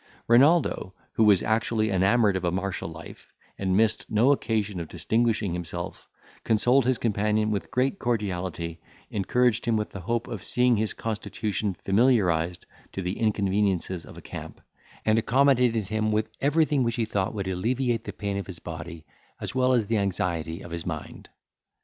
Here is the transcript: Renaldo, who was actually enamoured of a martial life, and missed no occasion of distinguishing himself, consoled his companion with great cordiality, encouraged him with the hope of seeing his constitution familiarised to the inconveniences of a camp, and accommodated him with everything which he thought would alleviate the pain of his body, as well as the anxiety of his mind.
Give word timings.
Renaldo, 0.27 0.95
who 1.13 1.23
was 1.23 1.43
actually 1.43 1.91
enamoured 1.91 2.35
of 2.35 2.43
a 2.43 2.49
martial 2.49 2.89
life, 2.89 3.31
and 3.59 3.77
missed 3.77 4.09
no 4.09 4.31
occasion 4.31 4.79
of 4.79 4.87
distinguishing 4.87 5.53
himself, 5.53 6.09
consoled 6.43 6.87
his 6.87 6.97
companion 6.97 7.51
with 7.51 7.69
great 7.69 7.99
cordiality, 7.99 8.81
encouraged 9.11 9.67
him 9.67 9.77
with 9.77 9.91
the 9.91 9.99
hope 9.99 10.27
of 10.27 10.43
seeing 10.43 10.75
his 10.75 10.95
constitution 10.95 11.75
familiarised 11.85 12.65
to 12.91 13.03
the 13.03 13.19
inconveniences 13.19 14.03
of 14.03 14.17
a 14.17 14.23
camp, 14.23 14.59
and 15.05 15.19
accommodated 15.19 15.89
him 15.89 16.11
with 16.11 16.31
everything 16.41 16.81
which 16.81 16.95
he 16.95 17.05
thought 17.05 17.35
would 17.35 17.47
alleviate 17.47 18.05
the 18.05 18.11
pain 18.11 18.37
of 18.37 18.47
his 18.47 18.57
body, 18.57 19.05
as 19.39 19.53
well 19.53 19.71
as 19.71 19.85
the 19.85 19.99
anxiety 19.99 20.61
of 20.63 20.71
his 20.71 20.83
mind. 20.83 21.29